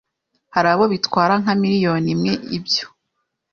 hari 0.53 0.67
abo 0.73 0.85
bitwara 0.93 1.33
nka 1.41 1.53
miliyoni 1.61 2.09
imwe 2.15 2.33
ibyo 2.57 2.85